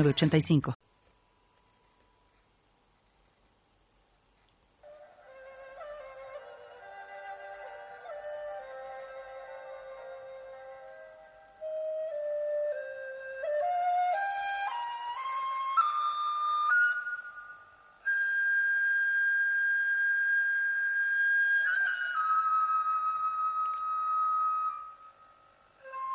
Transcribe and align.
85 0.00 0.74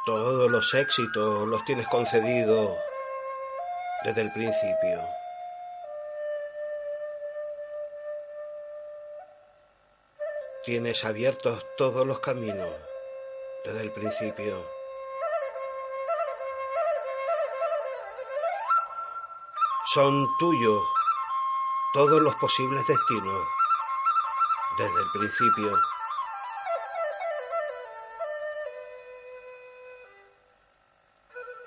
Todos 0.05 0.49
los 0.49 0.73
éxitos 0.73 1.47
los 1.47 1.65
tienes 1.65 1.85
concedidos 1.89 2.77
desde 4.03 4.21
el 4.21 4.31
principio. 4.31 5.01
Tienes 10.63 11.03
abiertos 11.05 11.65
todos 11.77 12.05
los 12.05 12.19
caminos 12.19 12.69
desde 13.63 13.81
el 13.81 13.91
principio. 13.91 14.65
Son 19.93 20.27
tuyos 20.39 20.83
todos 21.93 22.21
los 22.21 22.35
posibles 22.35 22.85
destinos 22.85 23.47
desde 24.77 24.99
el 24.99 25.09
principio. 25.13 25.79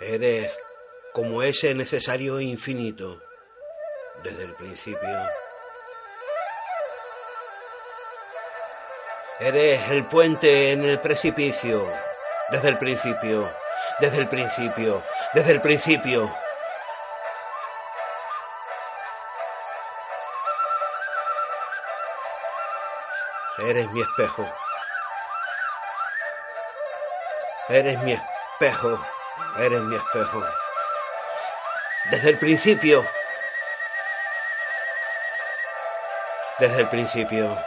Eres 0.01 0.70
como 1.13 1.43
ese 1.43 1.75
necesario 1.75 2.41
infinito 2.41 3.21
desde 4.23 4.45
el 4.45 4.55
principio. 4.55 5.09
Eres 9.41 9.91
el 9.91 10.05
puente 10.05 10.73
en 10.73 10.85
el 10.85 10.99
precipicio 10.99 11.87
desde 12.51 12.69
el 12.69 12.79
principio, 12.79 13.51
desde 13.99 14.19
el 14.19 14.29
principio, 14.29 15.03
desde 15.35 15.53
el 15.53 15.61
principio. 15.61 16.33
Eres 23.59 23.91
mi 23.91 24.01
espejo. 24.01 24.47
Eres 27.69 28.03
mi 28.03 28.13
espejo. 28.13 28.99
Eres 29.59 29.81
mi 29.83 29.97
espejo 29.97 30.45
desde 32.05 32.31
el 32.31 32.37
principio. 32.39 33.07
Desde 36.59 36.81
el 36.81 36.89
principio. 36.89 37.59